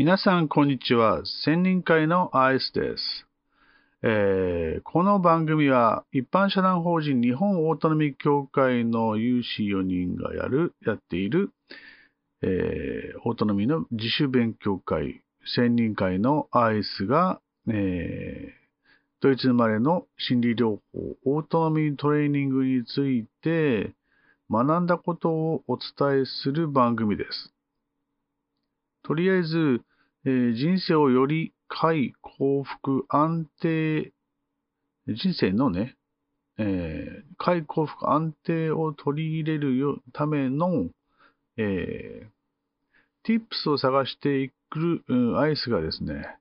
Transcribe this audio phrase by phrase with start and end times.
[0.00, 1.20] 皆さん、こんにちは。
[1.44, 3.26] 千人会のアイスです。
[4.02, 11.52] えー、この番組は一般社団法人日本オートノミー協会の有志4人がやる、やっている、
[12.40, 15.20] えー、オートノミーの自主勉強会、
[15.54, 18.50] 千人会のアイスが、えー、
[19.20, 23.92] ドイツ生まれの心理療法、オートノミートレーニングについて
[24.50, 27.52] 学んだことをお伝えする番組です。
[29.02, 29.82] とりあえず、
[30.26, 34.12] えー、人生をより快、幸福、安定、
[35.06, 35.96] 人生のね、
[36.58, 40.90] えー、快、幸福、安定を取り入れるための、
[41.56, 46.36] えー、tips を探していく、うん、アイスがですね、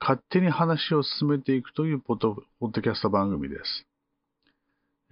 [0.00, 3.86] 勝手に話を進めていくというポッドポッドキャスト番組です。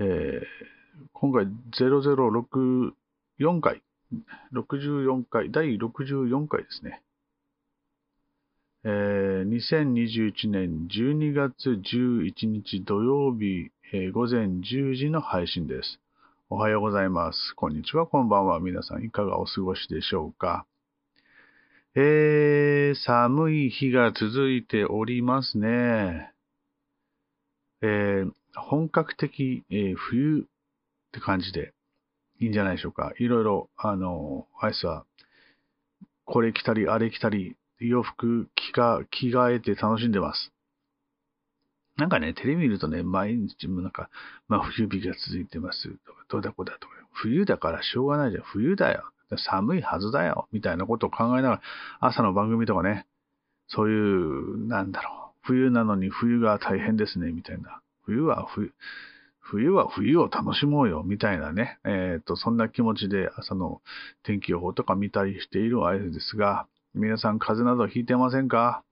[0.00, 0.40] えー、
[1.12, 1.46] 今回
[1.78, 3.82] 0064回、
[4.52, 7.02] 64回、第64回ですね。
[8.82, 16.00] えー、2021年12月11日土曜日、えー、午前10時の配信です。
[16.48, 17.54] おはようございます。
[17.56, 18.58] こんにちは、こんばんは。
[18.58, 20.64] 皆さんいかがお過ごしでしょうか？
[21.94, 26.32] えー、寒い日が続いておりますね。
[27.82, 30.44] えー、本格的、えー、冬っ
[31.12, 31.74] て感じで
[32.40, 33.12] いいんじゃないでしょうか。
[33.18, 35.04] いろいろ、あの、アイスは、
[36.24, 40.52] これ着たり、あれ着たり、洋服着か着替えて楽しんでます。
[41.96, 44.08] なんかね、テレビ見るとね、毎日もなんか、
[44.48, 49.04] まあ冬日が続いてますとか、どうだこうだとか、冬だからしょうがないじゃん、冬だよ、
[49.36, 51.62] 寒いはずだよ、みたいなことを考えながら、
[52.00, 53.06] 朝の番組とかね、
[53.68, 57.80] そういう、なんだろう、冬なのに冬が大変ですね、みたいな。
[58.04, 58.72] 冬は冬、
[59.40, 63.82] 冬は冬を楽しもうよ、みたいなね、えっ、ー、と、そんな気持ちで朝の
[64.22, 68.82] 天気予報とか見たりしている合図ですが、皆さん風邪などひいてませんか？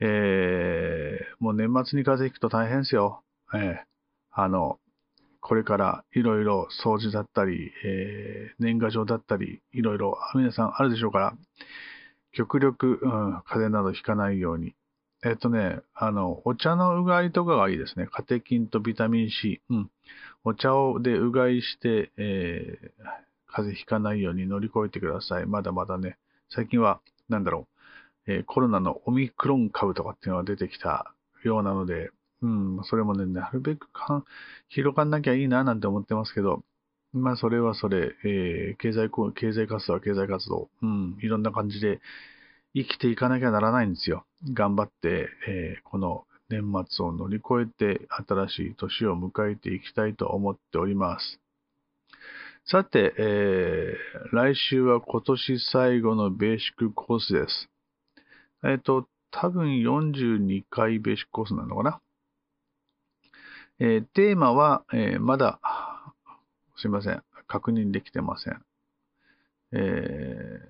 [0.00, 3.22] えー、もう年末に風邪ひくと大変ですよ。
[3.54, 3.76] えー、
[4.30, 4.78] あの、
[5.40, 11.34] これからいろいろ掃除だったり、えー、年賀状だったり、いろいろ皆さんあるでしょうから、
[12.32, 14.74] 極力、うん、風邪などひかないように。
[15.24, 18.06] えっ、とね、あの、お茶のうがいとかがいいですね。
[18.06, 19.60] カテキンとビタミン C。
[19.70, 19.90] うん。
[20.44, 23.04] お茶をでうがいして、えー、
[23.46, 25.46] 風邪ひかないように乗り越えてください。
[25.46, 26.18] まだまだね、
[26.54, 27.66] 最近は、なんだろ
[28.26, 31.14] う、えー、コロナのオミクロン株とかっていうのが出てきた
[31.44, 32.10] ようなので、
[32.42, 34.24] うん、それもね、なるべくか
[34.68, 36.62] 広がんなきゃいいななんて思ってますけど、
[37.12, 42.00] まあ、それはそれ、えー、経済、経済活動は経済活動、うん、いろんな感じで
[42.74, 44.24] 生きていかなきゃならないんですよ。
[44.52, 51.40] 頑張って、えー、この年末を乗り越えて新しい年を迎えていきたいと思っております。
[52.64, 57.68] さて、えー、来週は今年最後のベーシックコースです。
[58.64, 62.00] えっ、ー、と、多分42回ベーシックコースなのかな。
[63.80, 65.58] えー、テーマは、えー、まだ、
[66.76, 67.22] すいません。
[67.48, 68.62] 確認できてません。
[69.72, 70.60] え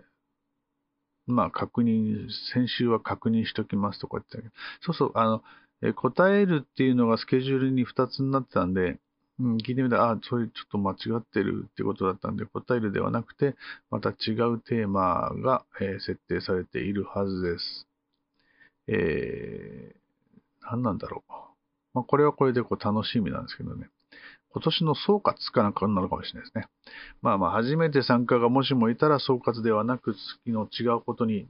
[1.28, 5.44] ー、まあ、確認、先週は確認しときますとか言ってたけど、そうそう、あの、
[5.82, 8.98] え答えるっていうのがスケジュールに2つになってたんで、
[9.42, 13.56] うん、聞いてみたら、あ、それちょっと間違ってるってことだったんで、答えるではなくて、
[13.90, 17.88] また違うテーマが、えー、設定されているはずです。
[18.86, 21.32] えー、何なんだろう。
[21.92, 23.88] まあ、これはこれでこう楽しみなんですけどね。
[24.52, 26.68] 今年の総括かなんかになるかもしれないですね。
[27.20, 31.48] まあまあ、初めて参加がもしもいたら総括ではなく、月の違うことに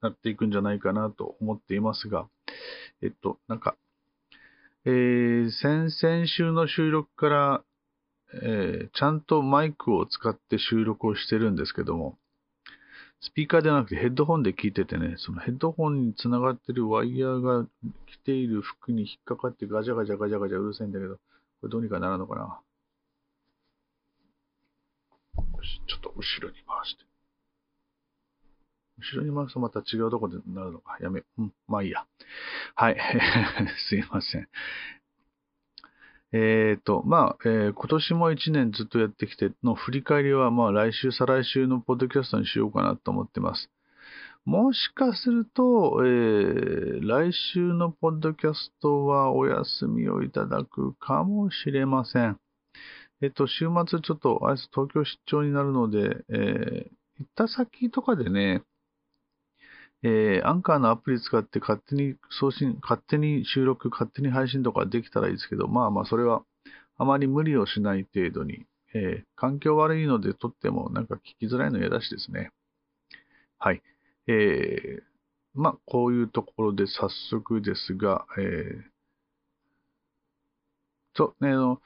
[0.00, 2.26] なっていくんじゃないかなと思っていますが、
[3.02, 3.76] えっと、なんか、
[4.86, 7.64] えー、先々週の収録から、
[8.42, 12.18] えー、ちゃんとマイクを使って収録をしてるんですけども、
[13.22, 17.66] スピーカーではなくてヘッドホンで聞いててね、そのヘッドホンにつながってるワイヤーが
[18.06, 21.20] 着ている服に引っかかってガチャガチャガチャガチャうるさいんだけど、こ
[21.62, 22.62] れどうにかならんのかなよ
[25.62, 27.13] し、ちょっと後ろに回して。
[28.98, 30.98] 後ろに回すとまた違うとこでなるのか。
[31.00, 32.06] やめ、うん、まあいいや。
[32.74, 32.96] はい。
[33.88, 34.48] すいません。
[36.32, 43.70] えっ、ー、と、まあ、えー、今年も一年ずっとやってきての振り返りは、まあ来週、再来週のポッドキャストにしようかなと思ってます。
[44.44, 52.38] もしかすると、えー、来週のポッドキャストはお休みをいただくかもしれません。
[53.22, 58.64] えっ、と、週末ちょっと、あいつ東京出張になるので、えー、行った先とかでね、
[60.06, 66.42] えー、アンカーのアプリ使って勝手に送信、勝手に収録、勝手に配信とかできたらいいですけど、まあまあそれは
[66.98, 72.50] あまり無理をしない程度に、えー、環境悪いので撮ってもなんか聞きづらいの嫌だしですね。
[73.58, 73.82] はい。
[74.26, 75.02] えー、
[75.54, 78.82] まあ、こういうところで早速ですが、えー、
[81.14, 81.80] ちょ、ね、あの、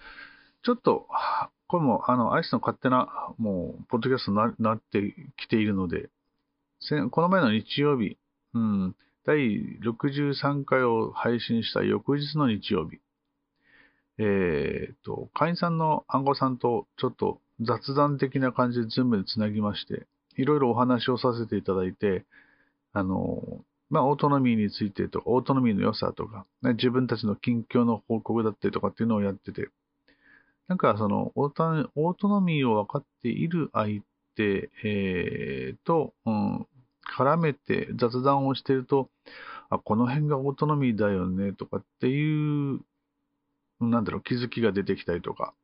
[0.65, 1.07] ちょっと、
[1.69, 6.09] これも、あの、アイスの勝手な、もう、ポッドキャストになってきているので、
[7.11, 8.17] この前の日曜日、
[8.55, 8.97] うん、
[9.27, 9.37] 第
[9.81, 12.99] 63回を配信した翌日の日曜日、
[14.19, 22.25] えっ、と、会員さんの暗号さんとちょっと雑談的な感じで全部でつなぎまして、いろいろお話をさせていただいて、
[22.93, 29.69] あの、まあ、オートノミーについてとか、オートノミーの良さとか、ね、自分たちの近況の報告だったりとかっていうのをやってて、
[30.69, 34.03] なんかそのオート、オートノミーを分かっている相
[34.39, 36.67] 手、えー、と、うん、
[37.19, 39.11] 絡めて雑談をしてると、
[39.71, 42.81] あ、この辺がオートノミーだよねとかっていう、
[43.81, 45.55] なんだろう、気づきが出てきたりとか、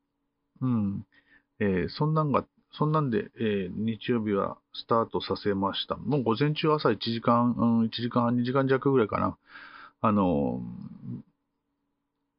[0.60, 1.06] うん、
[1.60, 2.44] えー、そんなんが
[2.76, 5.96] そんなんで、えー、日曜日はスタートさせました。
[5.96, 9.38] もう午前中朝1時間、うん、1時間半、2時間弱ぐらいかな。
[10.00, 10.60] あの、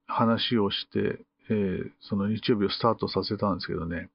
[0.08, 4.10] 話をして、えー、その日曜日をスタートさせたんですけどね。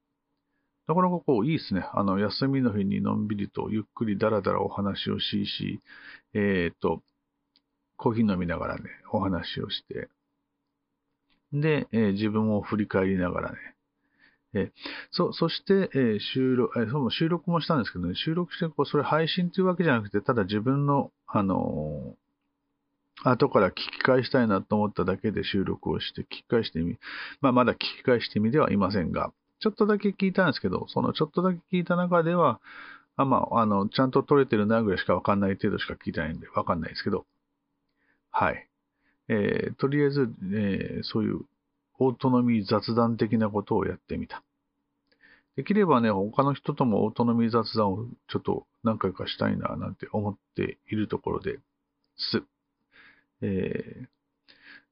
[0.91, 1.87] なかなかこういいですね。
[1.93, 5.81] あの、休みの日にのんびりとゆっくりだらだらお話をしし、
[6.35, 7.01] えっ、ー、と、
[7.97, 8.83] コーヒー飲みながらね、
[9.13, 10.09] お話をして、
[11.53, 13.59] で、えー、自分を振り返りながらね、
[14.53, 14.73] え
[15.13, 22.17] そそして、え収録、えその収録もしたんですけどね、収録してこう、それ配信というわけじゃなくて、ただ自分の、あの、
[23.23, 26.99] 後から聞き返したいなと思っただけで収録をして聞き返してみ、
[27.41, 32.61] まあ、まだ聞き返してみではいませんが、ちょっとだけ聞いたんですけど、そのちょっとだけ聞いた中では、
[33.17, 37.27] あまあ、あの、ちゃんと撮れてるなぐらいしかわかんない程度しか聞いてないんで、わかんないですけど、
[38.31, 38.69] はい。
[39.29, 41.41] えー、とりあえず、えー、そういう
[41.99, 44.43] オートノミー雑談的なことをやってみた。
[45.57, 51.59] できればね、他の人ともオートノミー雑談をちょっと何回かしたいななんて思っているところで
[52.17, 52.43] す。
[53.43, 54.07] えー、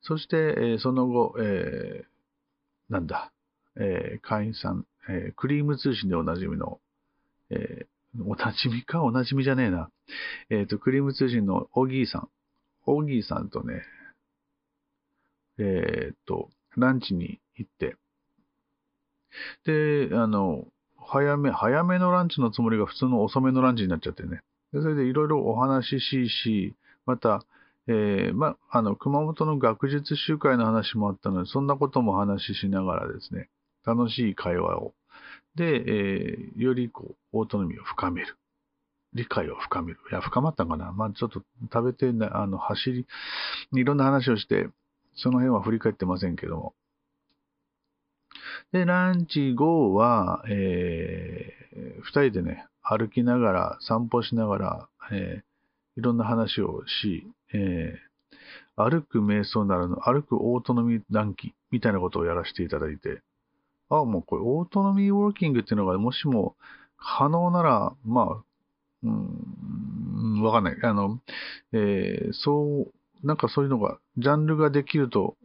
[0.02, 2.04] そして、え、その後、え、
[2.90, 3.32] なんだ、
[3.78, 6.80] えー、会員さん、えー、クリーム通信でおなじみの、
[7.50, 9.90] えー、おなじみかおなじみじゃねえな。
[10.50, 12.28] えっ、と、クリーム通信のオギーさん。
[12.86, 13.82] オギーさんとね、
[15.58, 17.96] えっ、と、ランチに行って、
[19.64, 20.66] で、あの、
[20.96, 24.42] 早め、早めのランチのつもりが普通の遅めのランチになっちゃってね。
[24.72, 26.74] でそれでいろいろお話ししし、
[27.06, 27.44] また、
[27.86, 33.48] えー、ま、あの、熊本の学術集会の話もあったので、そんなことも話ししながらですね、
[33.84, 34.94] 楽しい会話を。
[35.54, 38.36] で、えー、よりこう、オートノミーを深める。
[39.14, 39.98] 理解を深める。
[40.10, 40.92] いや、深まったんかな。
[40.92, 41.42] まあ、ちょっと
[41.72, 43.06] 食べて、あの、走り、
[43.74, 44.68] いろんな話をして、
[45.14, 46.74] その辺は振り返ってませんけども。
[48.72, 63.22] で、ランチ後は、えー、二人でね、歩きながら、散歩しながら、えー、いろんな話をし、えー、歩く瞑想ならぬ歩くオートノミー談義みたいなことをやらせていただいて、
[63.90, 66.56] あ、もうこれオートノミーウォーキングっていうのがもしも
[66.96, 68.44] 可能なら、まあ、
[69.02, 70.76] うん、わかんない。
[70.82, 71.20] あの、
[71.72, 72.88] えー、そ
[73.22, 75.36] う、なんかそういうのが、ジャンルができると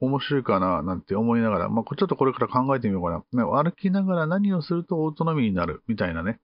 [0.00, 3.62] 面白いかななんて思いながら、まあ、ちょっとこれから考えてみようかな。
[3.62, 6.40] 歩きながら何をするとオートノミーになるみたいなね。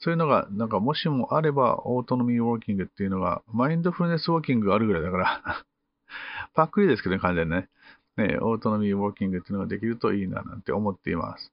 [0.00, 5.64] そういうのが、なんかもしもあれば、オートノミーウォーキングっていうのが、マインドフルネスウォーキングがあるぐらいだから
[6.54, 7.68] パックリですけどね、完全にね。
[8.18, 11.52] ね、オートノミーウォーキングっていうのができるといいななんて思っています。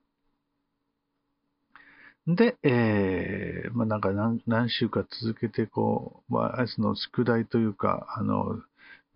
[2.36, 8.62] で、えー、まあ、なんか何何週か続けて、こう、まあ、あいつの宿題というか、あの、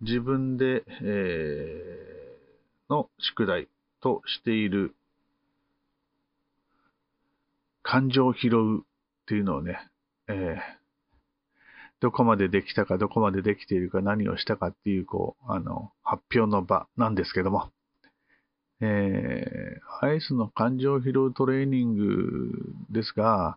[0.00, 3.68] 自分で、えー、の宿題
[4.00, 4.94] としている
[7.82, 8.82] 感情を拾うっ
[9.26, 9.78] ていうのをね、
[10.28, 10.81] えー、
[12.02, 17.70] どこまでできたか、どこまでできているか、何をしたかっていう、こう、あの、発表の場なんですけども、
[18.80, 23.56] えー、アイスの感情を拾うトレーニングですが、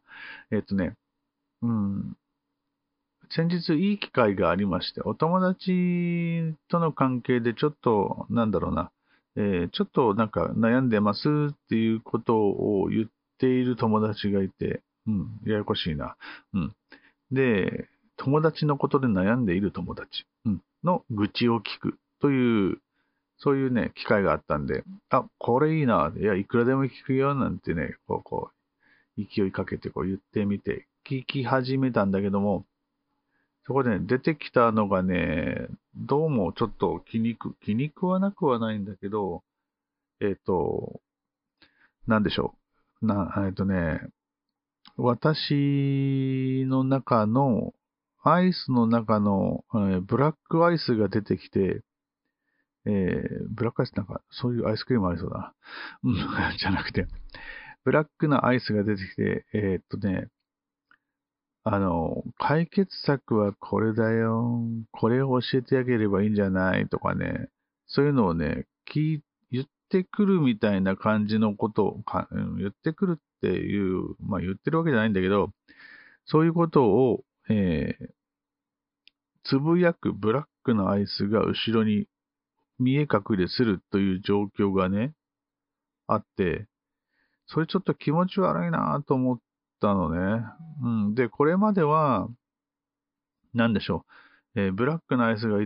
[0.51, 0.93] えっ、とね、
[1.63, 2.15] うん、
[3.31, 8.91] 先日いい機会がありまして、お友達との関係でちょっと、なんだろうな、
[9.37, 13.07] えー、ちょっとなんか悩んでますっていうことを言っ
[13.39, 16.15] ている友達がいて、うん、ややこしいな。
[16.53, 16.75] うん。
[17.31, 22.81] で、友達のことで悩んでいる友達、うん、の愚痴を聞くという、
[23.37, 28.51] そういうね、機会があったんで、あ、これいいな、いや、いくらでも聞くよ、なんてね、こう、こ
[29.17, 32.65] う、勢いかけてこう言ってみて、聞き始めたんだけども、
[33.65, 39.43] そこでね、出てきたのがね、どうもちょっと気にく、気に食わなくはないんだけど、
[40.21, 41.01] えっ、ー、と、
[42.07, 42.55] なんでしょ
[43.01, 43.05] う。
[43.07, 44.01] な、えっ、ー、とね、
[44.97, 47.73] 私の中の、
[48.27, 51.83] アイスの中の、えー、ブラックアイスが出てきて、
[52.85, 55.53] えー、ブラックアイスなんか、そういうアイスクリームありそうだ
[56.03, 56.53] な。
[56.57, 57.07] じゃなくて、
[57.83, 60.29] ブラックなアイスが出てきて、えー、っとね、
[61.63, 64.59] あの、解決策はこれだよ。
[64.91, 67.49] これを教えてあげればいいんじゃないとかね。
[67.87, 72.27] そういうのをね、聞言ってくるみたいな感じのことをか、
[72.57, 75.51] 言ってくるっていう、まあ言ってるわけじゃないんだけど、
[76.25, 78.07] そういうことを、えー、
[79.43, 82.07] つぶやくブラックなアイスが後ろに
[82.79, 85.13] 見え隠れするという状況がね、
[86.07, 86.67] あって、
[87.47, 89.39] それちょっと気持ち悪いなと思っ
[89.79, 90.43] たのね。
[90.81, 91.15] うん。
[91.15, 92.27] で、これまでは、
[93.53, 94.05] なんでしょ
[94.55, 94.61] う。
[94.61, 95.63] えー、ブラックなアイスが、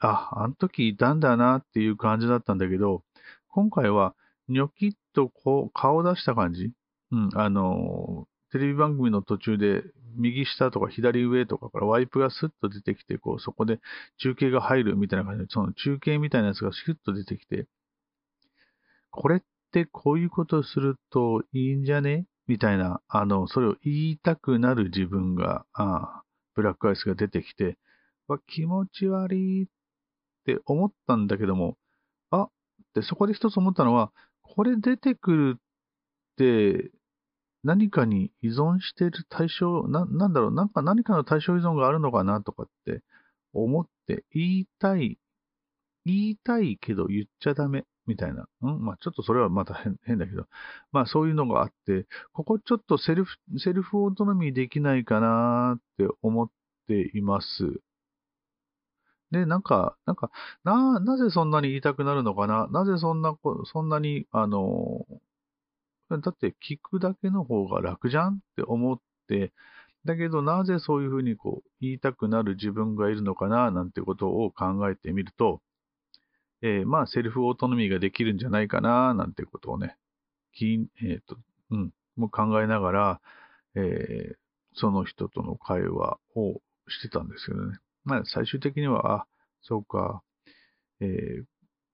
[0.00, 3.04] あ、あの時いたんだなっていう感じだったんだけど、
[3.48, 4.14] 今回は、
[4.48, 6.72] ニョキッとこう、顔出した感じ
[7.12, 9.82] うん、あのテレビ番組の途中で、
[10.16, 13.80] 右下とか左上とかからワイプがスッと出てきて、こう、そこで
[14.18, 17.66] 中継が入るみたいな感じで、その中継みたいなやつがシュッと出てきて、
[19.10, 19.40] これっ
[19.72, 22.26] てこういうことするといいんじゃね？
[22.46, 26.22] みたいな、あの、それを言いたくなる自分が、あ
[26.54, 27.78] ブラックアイスが出てきて、
[28.28, 29.66] わ、気持ち悪いっ
[30.44, 31.76] て思ったんだけども、
[32.30, 32.48] あ、
[32.98, 35.60] っそこで一つ思ったのは、これ出てくるっ
[36.36, 36.90] て、
[37.64, 43.02] 何かに依存している対象、な、なんだろう、なんか何かの対象依存があるのかなとかって
[43.52, 45.18] 思って言いたい、
[46.06, 48.46] 言いたいけど言っちゃダメみたいな。
[48.62, 48.84] うん？
[48.84, 50.46] まあちょっとそれはまた変変だけど。
[50.92, 56.50] まあそういうのがあって、ここちょっとセルフ、セルフオートノミーできないかなって思っ
[56.88, 57.80] ています。
[59.30, 60.30] で、なんか、なんか、
[60.64, 62.66] な、なぜそんなに言いたくなるのかな？
[62.70, 65.06] なぜそんな、そんなに、あの、
[66.18, 69.52] だって聞くだけの方が楽じゃんって思って、
[70.04, 75.60] だけどなぜそういうふうにこう言いたくなる自分がいるのかななんてことを考えてみると、
[76.62, 79.96] えー、まあ、セルフオートノミーができるんじゃないかな、なんてことをね、
[80.52, 81.36] きえっ、ー、と、
[81.70, 83.20] うん、もう考えながら、
[83.74, 84.34] えー、
[84.74, 87.78] その人との会話をしてたんですけどね。
[88.04, 89.26] まあ、最終的には、あ、
[89.62, 90.22] そうか、
[91.00, 91.44] えー、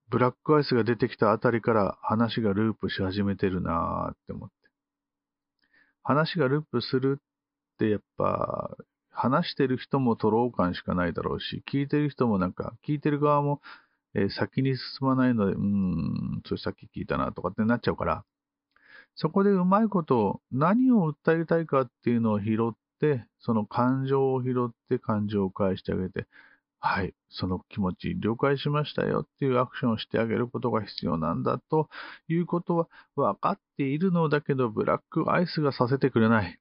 [0.09, 4.55] ブラックアイスが出てきたあたりから話がループし始めてるなーって思って。
[6.03, 8.75] 話がループするってやっぱ、
[9.11, 13.61] 話してる人もトロー感しかないだろうし、聞いてる人もなんか、聞いてる側も
[14.15, 18.23] えー、先に進まないので、うーん、それさっき聞いたなとかってなっちゃうから、
[19.15, 26.25] そこでうまいこと何を訴えたいかっていうのを拾って、その感情を拾って感情を返してあげて、
[26.81, 31.89] はい、その気持ち了解しましたよっていうアクションをしてあげることが必要なんだと
[32.29, 36.59] いうことは分かっているのだけど、ブラックアイスがさせてくれない。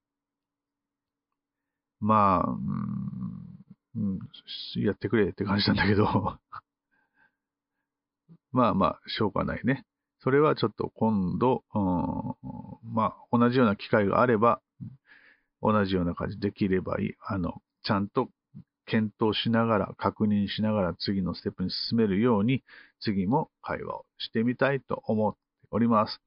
[2.01, 2.51] まあ、
[3.97, 4.19] うん、
[4.77, 6.05] やってくれって感じなんだけど
[8.53, 9.85] まあまあ、しょうがないね。
[10.21, 14.61] それはちょっと今度、うん、まあ、同じような機会があれば、
[15.63, 17.15] 同じような感じできればいい。
[17.21, 18.29] あの、ちゃんと
[18.89, 22.65] 検討しながら、確認しながら次のステップに進めるように、
[23.01, 25.39] 次も会話をしてみたいと思って
[25.71, 26.21] おります。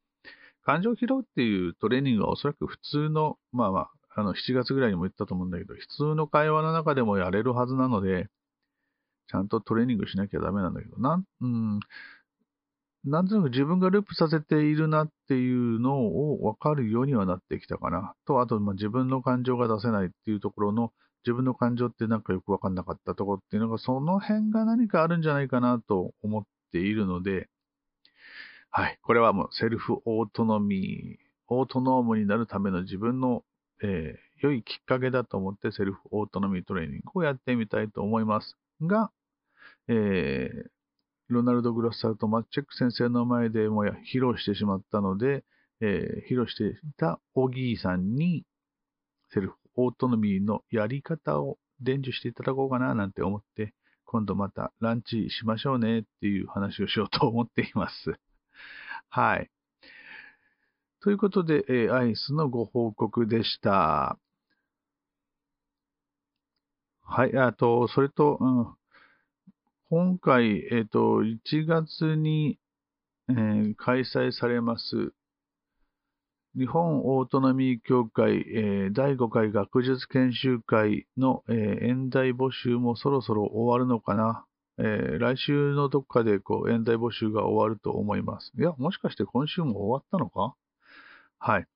[0.64, 8.28] 感情疲労っていうトレーニングはおそらく普通の、まあまあの、7月ぐらいにも言ったと思うんだけど、普通の会話の中でもやれるはずなので、
[9.28, 11.80] ちゃんとトレーニングしなきゃダメなんだけど、なん、うん、
[13.06, 18.14] なんとなく自分がループさせているなっていうのを分かるようにはなってきたかな。
[18.28, 20.92] と、あと、ま、自分の感情が出せないっていうところの、
[21.26, 27.50] 自分の感情ってなんかよく分かんなかったところっていうのが、その辺が何かあるんじゃないかなと思っているので、
[28.70, 28.98] はい。
[29.04, 33.44] これはもうセルフオートノミー、オートノームになるための自分の、
[33.84, 39.12] えー、良いきっかけだと思ってセルフオートノミートレーニングをやってみたいと思いますが、
[39.90, 40.70] えー、
[41.28, 45.44] ロナルド・グロッサルとマッチェック先生の前でもや披露してしまったので、
[45.82, 48.46] えー、披露していたオギーさんに
[49.34, 53.74] セルフオートノミーのやり方を伝授していただこうかななんて思って、
[54.06, 58.14] 今度またランチしましょうねっていう話をしようと思っています。
[59.10, 59.50] はい。
[61.02, 64.20] ということで、えー、アイスのご報告でした。
[67.02, 68.76] はい、あと、それと、うん、
[69.90, 72.60] 今回、えっ、ー、と、1月に、
[73.30, 75.14] えー、開催されます、
[76.58, 84.46] 日本オートノミー協会、えー、第5回学術研修会の、えー、演題募集もそろそろ終わるのかな。
[84.78, 88.52] えー、来週のどっかでこう演題募集が終わると思います。
[88.58, 90.54] いや、もしかして今週も終わったのか？
[91.40, 91.68] はい。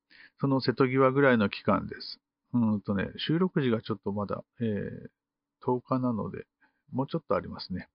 [0.42, 2.20] その瀬戸際ぐらいの期間です。
[2.54, 6.48] うんとね、収録時がちょっとまだ、えー、10日なので、
[6.92, 7.88] もうちょっとありますね。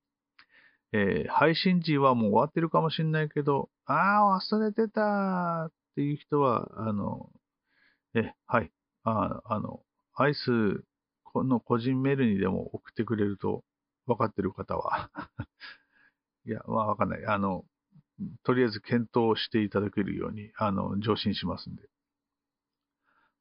[0.92, 7.30] えー、配信時はもう終わってるかもしれないけど、ああ、忘れてたっていう人は、あの、
[8.14, 8.70] え、はい。
[9.04, 9.80] ああの、
[10.14, 10.84] アイス
[11.34, 13.64] の個人メールにでも送ってくれると
[14.06, 15.10] 分かってる方は
[16.44, 17.26] いや、まあわかんない。
[17.26, 17.64] あの、
[18.42, 21.88] とりあえず検討していただけるように、あの、上申しますんで。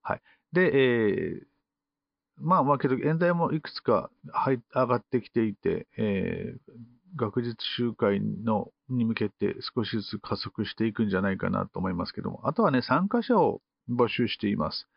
[0.01, 0.21] はい。
[0.53, 1.47] で、えー、
[2.38, 6.73] まあまあけど、演題もいくつか入上がってきていて、えー、
[7.15, 14.88] 学術集会のに向けて少しずつ加速していくんじゃないかなと思いますけども、あとはね、参加者を募集しています。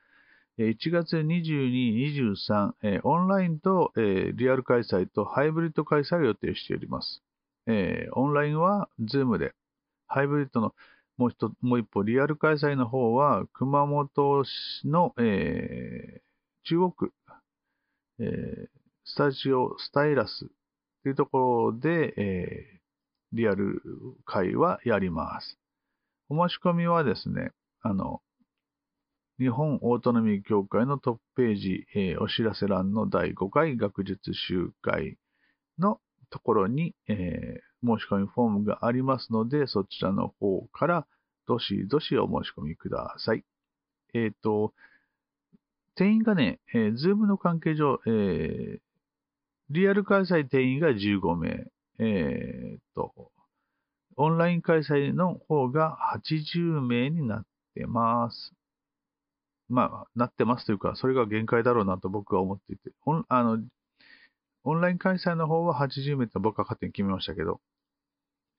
[0.58, 7.22] 1月22、23、オンラインと、リアル開催とハイブリッド開催を予定しております。
[8.12, 9.54] オンラインは Zoom で、
[10.06, 10.74] ハイブリッドの
[11.16, 16.20] もう一もう一歩、リアル開催の方は熊本市の、えー、
[16.64, 17.12] 中央区、
[18.18, 18.68] えー、
[19.04, 20.50] スタジオスタイラス
[21.02, 23.82] というところで、えー、リアル
[24.24, 25.58] 会はやります。
[26.28, 28.20] お申し込みはですね、あの、
[29.38, 35.16] 日本オートノミー協会のトップページ、えー、お知らせ欄の第5回学術集会
[35.78, 35.98] の
[36.30, 41.06] ところに、えー、申し込みフォームがありますので、そちらの方から
[41.48, 43.44] どしどしお申し込みください。
[44.14, 44.72] えっ、ー、と、
[45.94, 48.80] 定員がね、えー、ズームの関係上、えー、
[49.72, 51.66] リアル開催定員が15名、
[51.98, 53.12] えー、と、
[54.16, 58.52] オンライン開催の方が80名になってます。
[59.70, 63.58] まあ、なってますというか、それが限界だろうなと僕は思っていて、オンあの
[64.64, 67.62] オンライン開催の方は80名と僕は勝手に決めましたけど、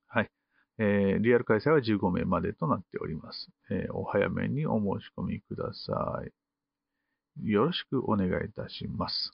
[0.07, 0.31] はい。
[0.79, 3.49] えー、リアル開催は15名までとなっております。
[3.69, 7.47] えー、お早めにお申し込みください。
[7.47, 9.31] よろしくお願いいたします。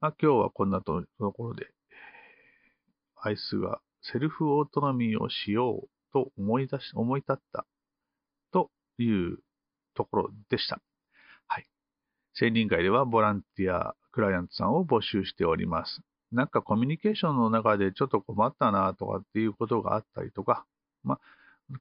[0.00, 1.66] まあ、今日はこんなところで、
[3.20, 7.66] アイスがセルフオートノミーをしようと思い出し、思い立った
[8.52, 9.38] という
[9.94, 10.80] ところでした。
[11.48, 11.66] はい。
[12.40, 16.00] 青人会ではボランティア、クライアントさんを募集しております。
[16.30, 20.64] なんかコミュニケーションの中でちょっと困ったなとかっていうことがあったりとか、
[21.02, 21.18] ま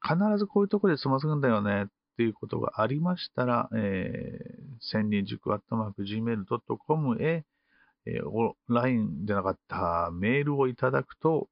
[0.01, 7.45] あ、必ずこういうところでつまずくんだよねっていうことがありましたら、えー、千人塾アットマーク gmail.com へ、
[8.07, 11.49] えー、オンラインでなかったメールをいただくと、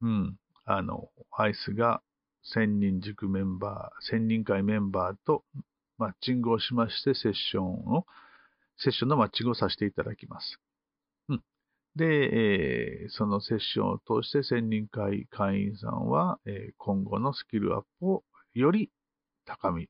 [0.00, 2.00] うん、あの、アイスが
[2.42, 5.44] 千人塾メンバー、千人会メンバーと
[5.98, 8.06] マッチングをしましてセッションを、
[8.78, 10.58] セッションのマッチングをさせていただきます。
[11.28, 11.42] うん。
[11.96, 12.06] で、
[13.02, 18.24] えー、そのセッションを通して千人会会員さんは、えー、今後のスキルアップを
[18.54, 18.90] より
[19.44, 19.88] 高み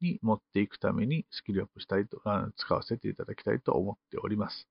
[0.00, 4.68] に持っていくためにスキルアップしたいと、あ使わせていただきたいと思っております。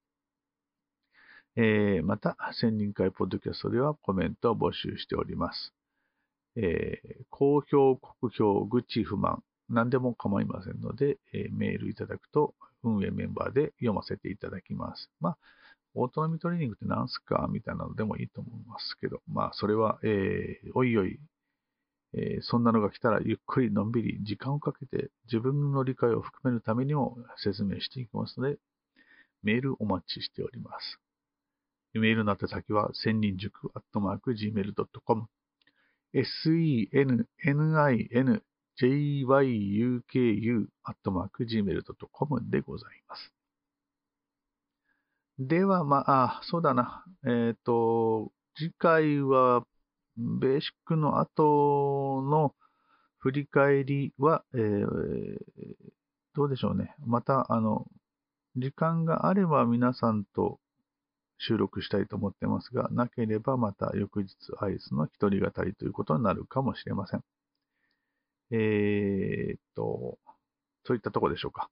[1.57, 5.73] えー、また、千人会ポッドキャストではコメントを募集しております。
[6.57, 15.09] えー、公表、国評、愚痴、不満、何でも構いませんので、えー、メールいただくと、運営メンバーで読ませていただきます。
[15.19, 15.38] まあ、
[15.95, 21.19] オートノミトレーニングって何すかみたいなのでもいいと思いますけど、まあ、それは、えー、おいおい、
[22.17, 28.58] えーそんなのが来たらゆっくりのんびり時間をかけて自分の理解を含めるためにも説明していきますので、
[29.43, 30.99] メールお待ちしております。
[31.93, 35.28] メールの宛先は、千人塾アットマーク gmail.com、
[38.80, 43.32] senninjyuku アットマーク gmail.com でございます。
[45.38, 47.06] では、まあ、あそうだな。
[47.25, 49.65] えっ、と、次回は、
[50.17, 52.54] ベーシックの後の
[53.19, 55.38] 振り返りは、えー
[56.36, 56.93] どうでしょうね。
[57.06, 57.88] また、あの、
[58.58, 60.60] 時間があれば皆さんと
[61.38, 67.23] 収録したいと思ってますが、なければまた翌日アイスの一人語りということになるかもしれません。
[68.51, 70.19] えーっと、
[70.86, 71.69] そういったとこでしょうか。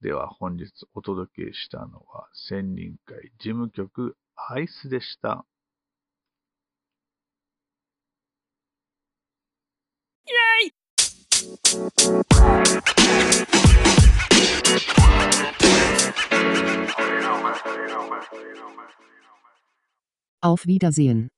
[0.00, 5.46] では本日お届けしたのは千人会事務局アイスでした。
[20.42, 21.32] Auf Wiedersehen.